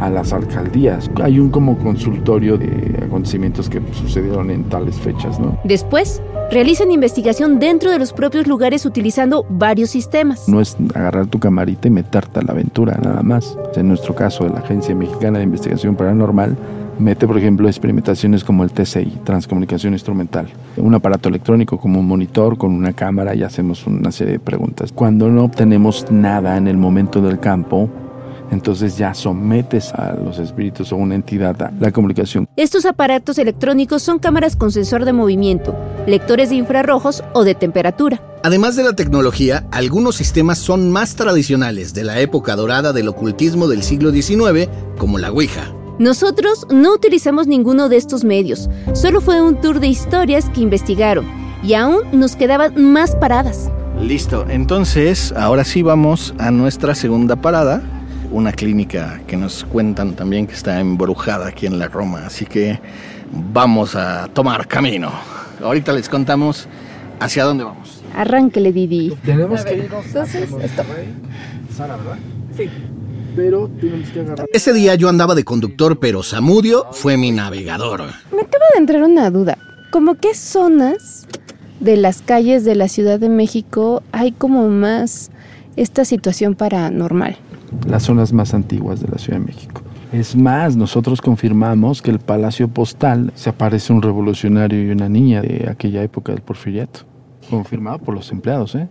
a 0.00 0.10
las 0.10 0.32
alcaldías. 0.32 1.10
Hay 1.22 1.38
un 1.38 1.50
como 1.50 1.78
consultorio 1.78 2.56
de 2.56 3.02
acontecimientos 3.04 3.68
que 3.68 3.80
sucedieron 3.92 4.50
en 4.50 4.64
tales 4.64 4.96
fechas, 4.96 5.38
¿no? 5.38 5.58
Después, 5.64 6.20
realizan 6.50 6.90
investigación 6.90 7.58
dentro 7.58 7.90
de 7.90 7.98
los 7.98 8.12
propios 8.12 8.46
lugares 8.46 8.86
utilizando 8.86 9.46
varios 9.48 9.90
sistemas. 9.90 10.48
No 10.48 10.60
es 10.60 10.76
agarrar 10.94 11.26
tu 11.26 11.38
camarita 11.38 11.88
y 11.88 11.90
meterte 11.90 12.40
a 12.40 12.42
la 12.42 12.52
aventura, 12.52 12.98
nada 13.02 13.22
más. 13.22 13.56
En 13.76 13.88
nuestro 13.88 14.14
caso, 14.14 14.48
la 14.48 14.60
Agencia 14.60 14.94
Mexicana 14.94 15.38
de 15.38 15.44
Investigación 15.44 15.94
Paranormal 15.94 16.56
mete, 16.98 17.26
por 17.26 17.38
ejemplo, 17.38 17.68
experimentaciones 17.68 18.44
como 18.44 18.64
el 18.64 18.72
TCI, 18.72 19.20
transcomunicación 19.24 19.92
instrumental, 19.92 20.48
un 20.76 20.94
aparato 20.94 21.28
electrónico 21.28 21.78
como 21.78 22.00
un 22.00 22.06
monitor 22.06 22.56
con 22.56 22.72
una 22.72 22.92
cámara 22.92 23.34
y 23.34 23.42
hacemos 23.42 23.86
una 23.86 24.12
serie 24.12 24.34
de 24.34 24.40
preguntas. 24.40 24.92
Cuando 24.92 25.28
no 25.28 25.44
obtenemos 25.44 26.10
nada 26.10 26.56
en 26.56 26.68
el 26.68 26.76
momento 26.76 27.20
del 27.20 27.40
campo, 27.40 27.88
entonces 28.50 28.96
ya 28.96 29.14
sometes 29.14 29.92
a 29.92 30.14
los 30.14 30.38
espíritus 30.38 30.92
o 30.92 30.96
una 30.96 31.14
entidad 31.14 31.60
a 31.62 31.72
la 31.78 31.92
comunicación. 31.92 32.48
Estos 32.56 32.84
aparatos 32.84 33.38
electrónicos 33.38 34.02
son 34.02 34.18
cámaras 34.18 34.56
con 34.56 34.70
sensor 34.70 35.04
de 35.04 35.12
movimiento, 35.12 35.76
lectores 36.06 36.50
de 36.50 36.56
infrarrojos 36.56 37.24
o 37.32 37.44
de 37.44 37.54
temperatura. 37.54 38.22
Además 38.42 38.76
de 38.76 38.84
la 38.84 38.92
tecnología, 38.92 39.66
algunos 39.70 40.16
sistemas 40.16 40.58
son 40.58 40.90
más 40.90 41.16
tradicionales 41.16 41.94
de 41.94 42.04
la 42.04 42.20
época 42.20 42.56
dorada 42.56 42.92
del 42.92 43.08
ocultismo 43.08 43.68
del 43.68 43.82
siglo 43.82 44.12
XIX, 44.12 44.68
como 44.98 45.18
la 45.18 45.32
Ouija. 45.32 45.72
Nosotros 45.98 46.66
no 46.70 46.92
utilizamos 46.92 47.46
ninguno 47.46 47.88
de 47.88 47.96
estos 47.96 48.24
medios, 48.24 48.68
solo 48.94 49.20
fue 49.20 49.40
un 49.40 49.60
tour 49.60 49.78
de 49.78 49.86
historias 49.86 50.50
que 50.50 50.60
investigaron 50.60 51.24
y 51.62 51.74
aún 51.74 52.00
nos 52.12 52.34
quedaban 52.34 52.92
más 52.92 53.14
paradas. 53.14 53.70
Listo, 54.00 54.44
entonces 54.48 55.32
ahora 55.36 55.62
sí 55.62 55.82
vamos 55.82 56.34
a 56.38 56.50
nuestra 56.50 56.96
segunda 56.96 57.36
parada, 57.36 57.80
una 58.32 58.50
clínica 58.50 59.20
que 59.28 59.36
nos 59.36 59.62
cuentan 59.62 60.14
también 60.14 60.48
que 60.48 60.54
está 60.54 60.80
embrujada 60.80 61.46
aquí 61.46 61.66
en 61.66 61.78
la 61.78 61.86
Roma, 61.86 62.26
así 62.26 62.44
que 62.44 62.80
vamos 63.52 63.94
a 63.94 64.26
tomar 64.26 64.66
camino. 64.66 65.12
Ahorita 65.62 65.92
les 65.92 66.08
contamos 66.08 66.66
hacia 67.20 67.44
dónde 67.44 67.62
vamos. 67.62 68.02
Arránquele, 68.16 68.72
Didi. 68.72 69.16
Tenemos 69.24 69.64
que 69.64 69.76
irnos 69.76 70.06
Entonces, 70.06 70.50
esto. 70.60 70.82
Sara, 71.76 71.96
¿verdad? 71.96 72.18
Sí. 72.56 72.68
Pero 73.36 73.68
tenemos 73.80 74.08
que 74.10 74.20
agarrar. 74.20 74.46
Ese 74.52 74.72
día 74.72 74.94
yo 74.94 75.08
andaba 75.08 75.34
de 75.34 75.44
conductor, 75.44 75.98
pero 75.98 76.22
Samudio 76.22 76.86
fue 76.92 77.16
mi 77.16 77.32
navegador. 77.32 78.02
Me 78.32 78.42
acaba 78.42 78.64
de 78.74 78.78
entrar 78.78 79.02
una 79.02 79.30
duda. 79.30 79.58
¿Cómo 79.90 80.14
qué 80.16 80.34
zonas 80.34 81.26
de 81.80 81.96
las 81.96 82.22
calles 82.22 82.64
de 82.64 82.74
la 82.74 82.88
Ciudad 82.88 83.18
de 83.18 83.28
México 83.28 84.02
hay 84.12 84.32
como 84.32 84.68
más 84.68 85.30
esta 85.76 86.04
situación 86.04 86.54
paranormal? 86.54 87.36
Las 87.88 88.04
zonas 88.04 88.32
más 88.32 88.54
antiguas 88.54 89.00
de 89.00 89.08
la 89.08 89.18
Ciudad 89.18 89.38
de 89.38 89.46
México. 89.46 89.82
Es 90.12 90.36
más, 90.36 90.76
nosotros 90.76 91.20
confirmamos 91.20 92.00
que 92.00 92.12
el 92.12 92.20
Palacio 92.20 92.68
Postal 92.68 93.32
se 93.34 93.50
aparece 93.50 93.92
un 93.92 94.00
revolucionario 94.00 94.80
y 94.80 94.90
una 94.90 95.08
niña 95.08 95.42
de 95.42 95.68
aquella 95.68 96.04
época 96.04 96.32
del 96.32 96.40
porfiriato. 96.40 97.00
Confirmado 97.50 97.98
por 97.98 98.14
los 98.14 98.30
empleados, 98.30 98.76
¿eh? 98.76 98.88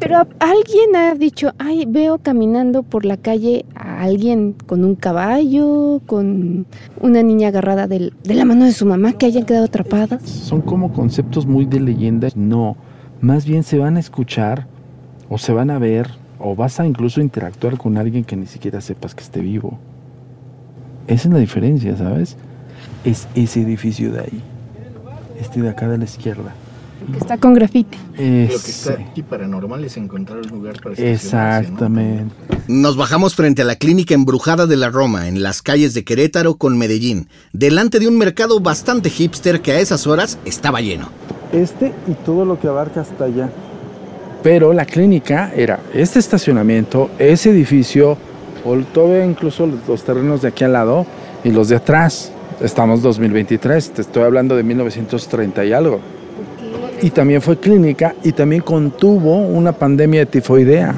Pero 0.00 0.26
alguien 0.38 0.96
ha 0.96 1.14
dicho, 1.14 1.52
ay, 1.58 1.84
veo 1.86 2.18
caminando 2.18 2.82
por 2.82 3.04
la 3.04 3.16
calle 3.16 3.64
a 3.74 4.02
alguien 4.02 4.54
con 4.66 4.84
un 4.84 4.94
caballo, 4.96 6.00
con 6.06 6.66
una 7.00 7.22
niña 7.22 7.48
agarrada 7.48 7.86
de 7.86 8.12
la 8.24 8.44
mano 8.44 8.64
de 8.64 8.72
su 8.72 8.86
mamá 8.86 9.12
que 9.12 9.26
hayan 9.26 9.44
quedado 9.44 9.64
atrapadas. 9.66 10.22
Son 10.22 10.60
como 10.60 10.92
conceptos 10.92 11.46
muy 11.46 11.64
de 11.64 11.80
leyenda. 11.80 12.28
No, 12.34 12.76
más 13.20 13.46
bien 13.46 13.62
se 13.62 13.78
van 13.78 13.96
a 13.96 14.00
escuchar 14.00 14.66
o 15.28 15.38
se 15.38 15.52
van 15.52 15.70
a 15.70 15.78
ver 15.78 16.10
o 16.38 16.54
vas 16.54 16.80
a 16.80 16.86
incluso 16.86 17.20
interactuar 17.20 17.78
con 17.78 17.96
alguien 17.96 18.24
que 18.24 18.36
ni 18.36 18.46
siquiera 18.46 18.80
sepas 18.80 19.14
que 19.14 19.22
esté 19.22 19.40
vivo. 19.40 19.78
Esa 21.06 21.28
es 21.28 21.34
la 21.34 21.40
diferencia, 21.40 21.96
¿sabes? 21.96 22.36
Es 23.04 23.28
ese 23.34 23.62
edificio 23.62 24.12
de 24.12 24.20
ahí. 24.20 24.42
Este 25.40 25.62
de 25.62 25.68
acá 25.68 25.88
de 25.88 25.98
la 25.98 26.04
izquierda. 26.04 26.54
Que 27.12 27.18
está 27.18 27.38
con 27.38 27.54
grafiti. 27.54 27.96
Lo 28.12 28.16
que 28.16 28.54
está 28.54 28.92
aquí 28.94 29.22
paranormal 29.22 29.84
es 29.84 29.96
encontrar 29.96 30.38
un 30.40 30.48
lugar 30.48 30.80
para 30.82 30.94
estacionarse, 30.94 31.30
¿no? 31.70 31.74
Exactamente. 31.74 32.34
Nos 32.68 32.96
bajamos 32.96 33.34
frente 33.34 33.62
a 33.62 33.64
la 33.64 33.76
clínica 33.76 34.14
embrujada 34.14 34.66
de 34.66 34.76
la 34.76 34.88
Roma, 34.90 35.28
en 35.28 35.42
las 35.42 35.60
calles 35.62 35.94
de 35.94 36.04
Querétaro 36.04 36.56
con 36.56 36.78
Medellín, 36.78 37.28
delante 37.52 37.98
de 37.98 38.08
un 38.08 38.16
mercado 38.18 38.60
bastante 38.60 39.10
hipster 39.10 39.60
que 39.60 39.72
a 39.72 39.80
esas 39.80 40.06
horas 40.06 40.38
estaba 40.44 40.80
lleno. 40.80 41.08
Este 41.52 41.92
y 42.08 42.14
todo 42.24 42.44
lo 42.44 42.58
que 42.58 42.68
abarca 42.68 43.02
hasta 43.02 43.24
allá. 43.24 43.50
Pero 44.42 44.72
la 44.72 44.84
clínica 44.86 45.52
era 45.54 45.80
este 45.94 46.18
estacionamiento, 46.18 47.10
ese 47.18 47.50
edificio, 47.50 48.16
o 48.64 48.76
todavía 48.78 49.24
incluso 49.24 49.66
los- 49.66 49.86
los 49.86 50.02
terrenos 50.04 50.42
de 50.42 50.48
aquí 50.48 50.64
al 50.64 50.72
lado 50.72 51.06
y 51.44 51.50
los 51.50 51.68
de 51.68 51.76
atrás. 51.76 52.32
Estamos 52.60 53.02
2023, 53.02 53.90
te 53.90 54.02
estoy 54.02 54.22
hablando 54.22 54.56
de 54.56 54.62
1930 54.62 55.64
y 55.64 55.72
algo. 55.72 56.00
Y 57.02 57.10
también 57.10 57.42
fue 57.42 57.56
clínica 57.58 58.14
y 58.22 58.32
también 58.32 58.62
contuvo 58.62 59.36
una 59.38 59.72
pandemia 59.72 60.20
de 60.20 60.26
tifoidea. 60.26 60.94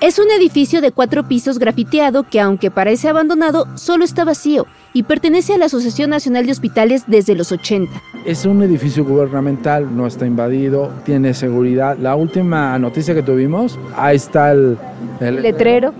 Es 0.00 0.18
un 0.20 0.30
edificio 0.30 0.80
de 0.80 0.92
cuatro 0.92 1.26
pisos 1.26 1.58
grafiteado 1.58 2.22
que, 2.22 2.40
aunque 2.40 2.70
parece 2.70 3.08
abandonado, 3.08 3.66
solo 3.76 4.04
está 4.04 4.24
vacío 4.24 4.66
y 4.92 5.02
pertenece 5.02 5.54
a 5.54 5.58
la 5.58 5.64
Asociación 5.66 6.10
Nacional 6.10 6.46
de 6.46 6.52
Hospitales 6.52 7.02
desde 7.08 7.34
los 7.34 7.50
80. 7.50 7.90
Es 8.24 8.44
un 8.46 8.62
edificio 8.62 9.04
gubernamental, 9.04 9.96
no 9.96 10.06
está 10.06 10.24
invadido, 10.24 10.90
tiene 11.04 11.34
seguridad. 11.34 11.96
La 11.98 12.14
última 12.14 12.78
noticia 12.78 13.12
que 13.14 13.22
tuvimos, 13.22 13.78
ahí 13.96 14.16
está 14.16 14.52
el, 14.52 14.78
el- 15.20 15.42
Letrero. 15.42 15.92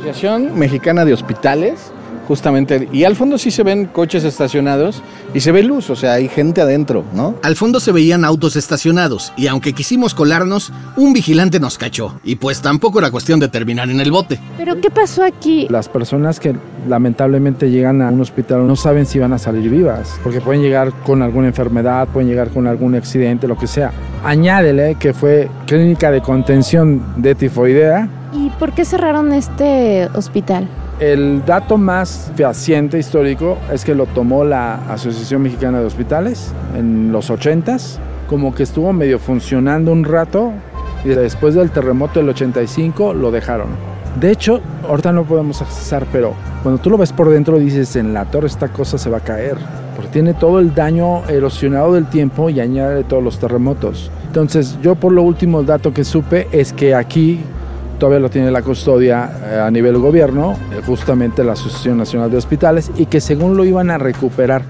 Asociación 0.00 0.58
Mexicana 0.58 1.04
de 1.04 1.12
Hospitales, 1.12 1.92
justamente, 2.28 2.88
y 2.92 3.04
al 3.04 3.16
fondo 3.16 3.38
sí 3.38 3.50
se 3.50 3.62
ven 3.62 3.86
coches 3.86 4.22
estacionados 4.22 5.02
y 5.32 5.40
se 5.40 5.50
ve 5.50 5.62
luz, 5.62 5.88
o 5.88 5.96
sea, 5.96 6.12
hay 6.12 6.28
gente 6.28 6.60
adentro, 6.60 7.02
¿no? 7.14 7.34
Al 7.42 7.56
fondo 7.56 7.80
se 7.80 7.90
veían 7.90 8.24
autos 8.24 8.54
estacionados 8.54 9.32
y 9.36 9.46
aunque 9.46 9.72
quisimos 9.72 10.14
colarnos, 10.14 10.70
un 10.96 11.14
vigilante 11.14 11.58
nos 11.58 11.78
cachó. 11.78 12.20
Y 12.22 12.36
pues 12.36 12.60
tampoco 12.60 12.98
era 12.98 13.10
cuestión 13.10 13.40
de 13.40 13.48
terminar 13.48 13.88
en 13.88 14.00
el 14.00 14.12
bote. 14.12 14.38
Pero 14.58 14.78
¿qué 14.80 14.90
pasó 14.90 15.24
aquí? 15.24 15.66
Las 15.70 15.88
personas 15.88 16.38
que 16.38 16.54
lamentablemente 16.86 17.70
llegan 17.70 18.02
a 18.02 18.10
un 18.10 18.20
hospital 18.20 18.66
no 18.66 18.76
saben 18.76 19.06
si 19.06 19.18
van 19.18 19.32
a 19.32 19.38
salir 19.38 19.70
vivas, 19.70 20.20
porque 20.22 20.42
pueden 20.42 20.60
llegar 20.60 20.92
con 21.04 21.22
alguna 21.22 21.48
enfermedad, 21.48 22.08
pueden 22.08 22.28
llegar 22.28 22.50
con 22.50 22.66
algún 22.66 22.94
accidente, 22.94 23.48
lo 23.48 23.56
que 23.56 23.66
sea. 23.66 23.90
Añádele 24.22 24.96
que 24.96 25.14
fue 25.14 25.48
clínica 25.66 26.10
de 26.10 26.20
contención 26.20 27.02
de 27.16 27.34
tifoidea. 27.34 28.08
¿Y 28.34 28.50
por 28.50 28.74
qué 28.74 28.84
cerraron 28.84 29.32
este 29.32 30.08
hospital? 30.14 30.68
El 31.00 31.44
dato 31.44 31.78
más 31.78 32.32
fehaciente 32.34 32.98
histórico 32.98 33.56
es 33.72 33.84
que 33.84 33.94
lo 33.94 34.06
tomó 34.06 34.42
la 34.42 34.74
Asociación 34.92 35.42
Mexicana 35.42 35.78
de 35.78 35.86
Hospitales 35.86 36.52
en 36.76 37.12
los 37.12 37.30
80s, 37.30 37.98
como 38.28 38.52
que 38.52 38.64
estuvo 38.64 38.92
medio 38.92 39.20
funcionando 39.20 39.92
un 39.92 40.02
rato 40.02 40.50
y 41.04 41.10
después 41.10 41.54
del 41.54 41.70
terremoto 41.70 42.18
del 42.18 42.30
85 42.30 43.14
lo 43.14 43.30
dejaron. 43.30 43.68
De 44.18 44.32
hecho, 44.32 44.60
ahorita 44.88 45.12
no 45.12 45.22
podemos 45.22 45.62
accesar, 45.62 46.04
pero 46.10 46.34
cuando 46.64 46.80
tú 46.80 46.90
lo 46.90 46.98
ves 46.98 47.12
por 47.12 47.30
dentro 47.30 47.60
dices, 47.60 47.94
en 47.94 48.12
la 48.12 48.24
torre 48.24 48.48
esta 48.48 48.66
cosa 48.66 48.98
se 48.98 49.08
va 49.08 49.18
a 49.18 49.20
caer, 49.20 49.56
porque 49.94 50.10
tiene 50.10 50.34
todo 50.34 50.58
el 50.58 50.74
daño 50.74 51.24
erosionado 51.28 51.94
del 51.94 52.06
tiempo 52.06 52.50
y 52.50 52.58
añade 52.58 53.04
todos 53.04 53.22
los 53.22 53.38
terremotos. 53.38 54.10
Entonces, 54.26 54.76
yo 54.82 54.96
por 54.96 55.12
lo 55.12 55.22
último 55.22 55.60
el 55.60 55.66
dato 55.66 55.94
que 55.94 56.02
supe 56.02 56.48
es 56.50 56.72
que 56.72 56.96
aquí 56.96 57.38
todavía 57.98 58.20
lo 58.20 58.30
tiene 58.30 58.50
la 58.50 58.62
custodia 58.62 59.30
eh, 59.44 59.60
a 59.60 59.70
nivel 59.70 59.98
gobierno, 59.98 60.58
eh, 60.72 60.80
justamente 60.86 61.44
la 61.44 61.52
Asociación 61.52 61.98
Nacional 61.98 62.30
de 62.30 62.36
Hospitales, 62.36 62.90
y 62.96 63.06
que 63.06 63.20
según 63.20 63.56
lo 63.56 63.64
iban 63.64 63.90
a 63.90 63.98
recuperar. 63.98 64.62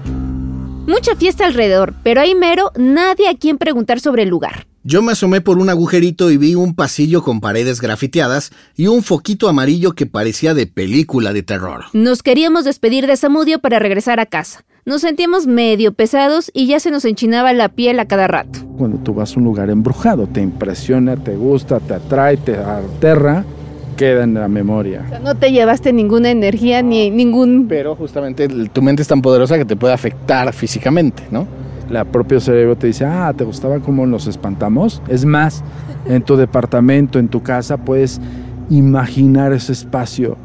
Mucha 0.87 1.15
fiesta 1.15 1.45
alrededor, 1.45 1.93
pero 2.03 2.21
ahí 2.21 2.33
mero 2.33 2.71
nadie 2.75 3.29
a 3.29 3.35
quien 3.35 3.57
preguntar 3.57 3.99
sobre 3.99 4.23
el 4.23 4.29
lugar. 4.29 4.65
Yo 4.83 5.01
me 5.01 5.11
asomé 5.11 5.41
por 5.41 5.57
un 5.57 5.69
agujerito 5.69 6.31
y 6.31 6.37
vi 6.37 6.55
un 6.55 6.73
pasillo 6.73 7.21
con 7.21 7.41
paredes 7.41 7.81
grafiteadas 7.81 8.51
y 8.75 8.87
un 8.87 9.03
foquito 9.03 9.49
amarillo 9.49 9.93
que 9.93 10.05
parecía 10.05 10.53
de 10.53 10.67
película 10.67 11.33
de 11.33 11.43
terror. 11.43 11.85
Nos 11.93 12.23
queríamos 12.23 12.63
despedir 12.63 13.05
de 13.05 13.17
Samudio 13.17 13.59
para 13.59 13.77
regresar 13.77 14.19
a 14.19 14.25
casa. 14.25 14.63
Nos 14.89 15.01
sentíamos 15.01 15.45
medio 15.45 15.93
pesados 15.93 16.49
y 16.51 16.65
ya 16.65 16.79
se 16.79 16.89
nos 16.89 17.05
enchinaba 17.05 17.53
la 17.53 17.69
piel 17.69 17.99
a 17.99 18.05
cada 18.05 18.27
rato. 18.27 18.57
Cuando 18.75 18.97
tú 18.97 19.13
vas 19.13 19.35
a 19.35 19.39
un 19.39 19.45
lugar 19.45 19.69
embrujado, 19.69 20.25
te 20.25 20.41
impresiona, 20.41 21.15
te 21.15 21.35
gusta, 21.35 21.79
te 21.79 21.93
atrae, 21.93 22.37
te 22.37 22.57
aterra, 22.57 23.45
queda 23.95 24.23
en 24.23 24.33
la 24.33 24.47
memoria. 24.47 25.03
O 25.05 25.09
sea, 25.09 25.19
no 25.19 25.35
te 25.35 25.51
llevaste 25.51 25.93
ninguna 25.93 26.31
energía 26.31 26.81
ni 26.81 27.11
ningún... 27.11 27.67
Pero 27.69 27.95
justamente 27.95 28.47
tu 28.47 28.81
mente 28.81 29.03
es 29.03 29.07
tan 29.07 29.21
poderosa 29.21 29.59
que 29.59 29.65
te 29.65 29.75
puede 29.75 29.93
afectar 29.93 30.51
físicamente, 30.53 31.21
¿no? 31.29 31.45
La 31.87 32.03
propio 32.03 32.39
cerebro 32.39 32.75
te 32.75 32.87
dice, 32.87 33.05
ah, 33.05 33.31
¿te 33.37 33.43
gustaba 33.43 33.81
cómo 33.81 34.07
nos 34.07 34.25
espantamos? 34.25 35.03
Es 35.07 35.23
más, 35.23 35.63
en 36.07 36.23
tu 36.23 36.35
departamento, 36.35 37.19
en 37.19 37.27
tu 37.27 37.43
casa, 37.43 37.77
puedes 37.77 38.19
imaginar 38.71 39.53
ese 39.53 39.71
espacio 39.71 40.35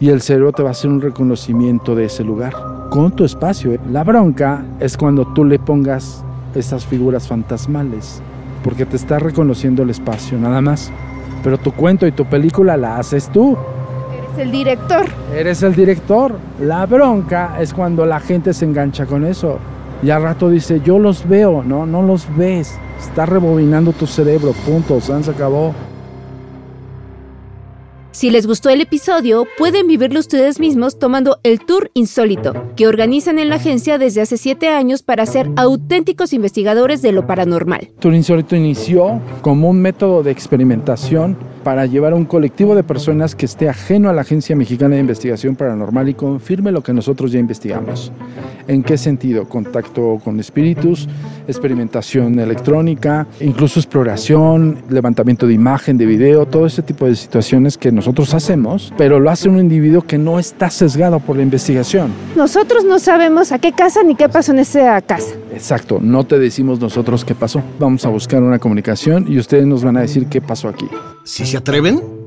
y 0.00 0.08
el 0.08 0.22
cerebro 0.22 0.52
te 0.52 0.62
va 0.62 0.70
a 0.70 0.72
hacer 0.72 0.90
un 0.90 1.02
reconocimiento 1.02 1.94
de 1.94 2.06
ese 2.06 2.24
lugar 2.24 2.79
con 2.90 3.12
tu 3.12 3.24
espacio. 3.24 3.78
La 3.90 4.04
bronca 4.04 4.64
es 4.80 4.96
cuando 4.96 5.24
tú 5.32 5.44
le 5.44 5.58
pongas 5.58 6.22
estas 6.54 6.84
figuras 6.84 7.26
fantasmales, 7.26 8.20
porque 8.62 8.84
te 8.84 8.96
está 8.96 9.18
reconociendo 9.18 9.84
el 9.84 9.90
espacio 9.90 10.36
nada 10.38 10.60
más. 10.60 10.92
Pero 11.42 11.56
tu 11.56 11.72
cuento 11.72 12.06
y 12.06 12.12
tu 12.12 12.26
película 12.26 12.76
la 12.76 12.98
haces 12.98 13.30
tú. 13.30 13.56
Eres 14.12 14.38
el 14.38 14.52
director. 14.52 15.06
Eres 15.34 15.62
el 15.62 15.74
director. 15.74 16.34
La 16.60 16.84
bronca 16.84 17.56
es 17.60 17.72
cuando 17.72 18.04
la 18.04 18.20
gente 18.20 18.52
se 18.52 18.66
engancha 18.66 19.06
con 19.06 19.24
eso. 19.24 19.58
Y 20.02 20.10
al 20.10 20.22
rato 20.22 20.50
dice, 20.50 20.80
yo 20.84 20.98
los 20.98 21.26
veo. 21.26 21.62
No, 21.62 21.86
no 21.86 22.02
los 22.02 22.26
ves. 22.36 22.76
Está 22.98 23.24
rebobinando 23.24 23.92
tu 23.92 24.06
cerebro. 24.06 24.52
Punto. 24.66 25.00
Se 25.00 25.12
acabó. 25.30 25.72
Si 28.20 28.28
les 28.28 28.46
gustó 28.46 28.68
el 28.68 28.82
episodio, 28.82 29.46
pueden 29.56 29.86
vivirlo 29.86 30.20
ustedes 30.20 30.60
mismos 30.60 30.98
tomando 30.98 31.38
el 31.42 31.58
Tour 31.58 31.90
Insólito, 31.94 32.52
que 32.76 32.86
organizan 32.86 33.38
en 33.38 33.48
la 33.48 33.54
agencia 33.54 33.96
desde 33.96 34.20
hace 34.20 34.36
siete 34.36 34.68
años 34.68 35.02
para 35.02 35.24
ser 35.24 35.48
auténticos 35.56 36.34
investigadores 36.34 37.00
de 37.00 37.12
lo 37.12 37.26
paranormal. 37.26 37.88
Tour 37.98 38.12
Insólito 38.12 38.56
inició 38.56 39.22
como 39.40 39.70
un 39.70 39.80
método 39.80 40.22
de 40.22 40.32
experimentación 40.32 41.38
para 41.62 41.86
llevar 41.86 42.12
a 42.12 42.16
un 42.16 42.24
colectivo 42.24 42.74
de 42.74 42.82
personas 42.82 43.34
que 43.34 43.46
esté 43.46 43.68
ajeno 43.68 44.08
a 44.08 44.12
la 44.12 44.22
Agencia 44.22 44.56
Mexicana 44.56 44.94
de 44.94 45.00
Investigación 45.00 45.56
Paranormal 45.56 46.08
y 46.08 46.14
confirme 46.14 46.72
lo 46.72 46.82
que 46.82 46.92
nosotros 46.92 47.32
ya 47.32 47.38
investigamos. 47.38 48.12
¿En 48.66 48.82
qué 48.82 48.96
sentido? 48.96 49.48
Contacto 49.48 50.20
con 50.22 50.38
espíritus, 50.40 51.08
experimentación 51.48 52.38
electrónica, 52.38 53.26
incluso 53.40 53.80
exploración, 53.80 54.78
levantamiento 54.88 55.46
de 55.46 55.54
imagen, 55.54 55.98
de 55.98 56.06
video, 56.06 56.46
todo 56.46 56.66
ese 56.66 56.82
tipo 56.82 57.06
de 57.06 57.14
situaciones 57.14 57.76
que 57.76 57.90
nosotros 57.92 58.32
hacemos, 58.34 58.92
pero 58.96 59.18
lo 59.20 59.30
hace 59.30 59.48
un 59.48 59.58
individuo 59.58 60.02
que 60.02 60.18
no 60.18 60.38
está 60.38 60.70
sesgado 60.70 61.20
por 61.20 61.36
la 61.36 61.42
investigación. 61.42 62.12
Nosotros 62.36 62.84
no 62.84 62.98
sabemos 62.98 63.52
a 63.52 63.58
qué 63.58 63.72
casa 63.72 64.02
ni 64.02 64.14
qué 64.14 64.28
pasó 64.28 64.52
en 64.52 64.60
esa 64.60 65.00
casa. 65.02 65.34
Exacto, 65.52 65.98
no 66.00 66.24
te 66.24 66.38
decimos 66.38 66.80
nosotros 66.80 67.24
qué 67.24 67.34
pasó. 67.34 67.62
Vamos 67.78 68.04
a 68.04 68.08
buscar 68.08 68.42
una 68.42 68.58
comunicación 68.58 69.26
y 69.28 69.38
ustedes 69.38 69.66
nos 69.66 69.82
van 69.82 69.96
a 69.96 70.00
decir 70.00 70.26
qué 70.26 70.40
pasó 70.40 70.68
aquí. 70.68 70.86
¿Si 71.24 71.44
se 71.46 71.56
atreven? 71.56 72.19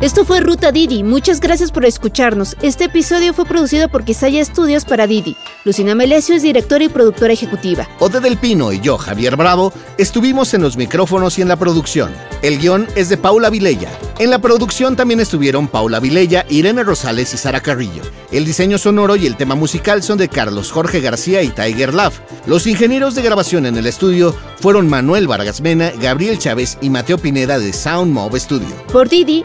Esto 0.00 0.24
fue 0.24 0.40
Ruta 0.40 0.72
Didi. 0.72 1.02
Muchas 1.02 1.40
gracias 1.40 1.70
por 1.70 1.84
escucharnos. 1.84 2.56
Este 2.62 2.84
episodio 2.84 3.34
fue 3.34 3.44
producido 3.44 3.90
por 3.90 4.02
Quisaya 4.02 4.40
Estudios 4.40 4.86
para 4.86 5.06
Didi. 5.06 5.36
Lucina 5.66 5.94
Melesio 5.94 6.34
es 6.34 6.42
directora 6.42 6.84
y 6.84 6.88
productora 6.88 7.34
ejecutiva. 7.34 7.86
Ode 7.98 8.20
del 8.20 8.38
Pino 8.38 8.72
y 8.72 8.80
yo, 8.80 8.96
Javier 8.96 9.36
Bravo, 9.36 9.74
estuvimos 9.98 10.54
en 10.54 10.62
los 10.62 10.78
micrófonos 10.78 11.38
y 11.38 11.42
en 11.42 11.48
la 11.48 11.56
producción. 11.56 12.12
El 12.40 12.58
guion 12.58 12.88
es 12.96 13.10
de 13.10 13.18
Paula 13.18 13.50
Vilella. 13.50 13.90
En 14.18 14.30
la 14.30 14.38
producción 14.38 14.96
también 14.96 15.20
estuvieron 15.20 15.68
Paula 15.68 16.00
Vilella, 16.00 16.46
Irene 16.48 16.82
Rosales 16.82 17.34
y 17.34 17.36
Sara 17.36 17.60
Carrillo. 17.60 18.02
El 18.32 18.46
diseño 18.46 18.78
sonoro 18.78 19.16
y 19.16 19.26
el 19.26 19.36
tema 19.36 19.54
musical 19.54 20.02
son 20.02 20.16
de 20.16 20.28
Carlos 20.28 20.72
Jorge 20.72 21.00
García 21.00 21.42
y 21.42 21.48
Tiger 21.48 21.92
Love. 21.92 22.20
Los 22.46 22.66
ingenieros 22.66 23.14
de 23.14 23.22
grabación 23.22 23.66
en 23.66 23.76
el 23.76 23.86
estudio 23.86 24.34
fueron 24.60 24.88
Manuel 24.88 25.26
Vargas 25.26 25.60
Mena, 25.60 25.92
Gabriel 26.00 26.38
Chávez 26.38 26.78
y 26.80 26.88
Mateo 26.88 27.18
Pineda 27.18 27.58
de 27.58 27.72
Sound 27.72 28.12
Mob 28.12 28.34
Studio. 28.38 28.68
Por 28.92 29.08
Didi, 29.08 29.42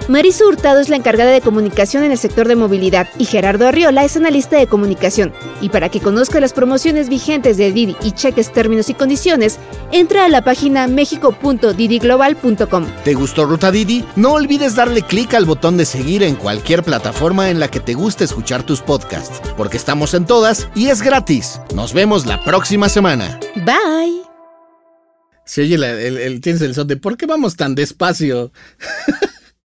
Hurtado 0.48 0.80
es 0.80 0.90
la 0.90 0.96
encargada 0.96 1.32
de 1.32 1.42
comunicación 1.42 2.04
en 2.04 2.12
el 2.12 2.18
sector 2.18 2.48
de 2.48 2.56
movilidad 2.56 3.08
y 3.18 3.25
Gerardo 3.25 3.68
Arriola 3.68 4.04
es 4.04 4.16
analista 4.16 4.58
de 4.58 4.68
comunicación. 4.68 5.34
Y 5.62 5.70
para 5.70 5.90
que 5.90 6.00
conozca 6.00 6.40
las 6.40 6.54
promociones 6.54 7.10
vigentes 7.10 7.58
de 7.58 7.72
Didi 7.72 7.96
y 8.04 8.12
cheques 8.12 8.52
términos 8.54 8.90
y 8.90 8.94
condiciones, 8.94 9.58
entra 9.92 10.25
a 10.25 10.30
la 10.30 10.44
página 10.44 10.88
mexico.didiglobal.com. 10.88 12.86
¿Te 13.04 13.14
gustó 13.14 13.46
Ruta 13.46 13.72
Didi? 13.72 14.06
No 14.16 14.34
olvides 14.34 14.75
darle 14.75 15.02
clic 15.02 15.34
al 15.34 15.46
botón 15.46 15.78
de 15.78 15.86
seguir 15.86 16.24
en 16.24 16.36
cualquier 16.36 16.84
plataforma 16.84 17.50
en 17.50 17.60
la 17.60 17.70
que 17.70 17.80
te 17.80 17.94
guste 17.94 18.24
escuchar 18.24 18.64
tus 18.64 18.82
podcasts, 18.82 19.42
porque 19.58 19.78
estamos 19.78 20.14
en 20.14 20.25
todas 20.25 20.68
y 20.75 20.88
es 20.88 21.02
gratis. 21.02 21.60
Nos 21.74 21.94
vemos 21.94 22.25
la 22.25 22.44
próxima 22.44 22.90
semana. 22.90 23.40
Bye. 23.56 24.22
Se 25.46 25.62
oye 25.62 25.78
la- 25.78 25.92
el, 25.92 26.18
el- 26.18 26.42
tienes 26.42 26.62
el 26.62 26.74
son 26.74 26.88
de 26.88 26.98
¿por 26.98 27.18
qué 27.18 27.25
vamos 27.28 27.56
tan 27.56 27.75
despacio? 27.75 28.52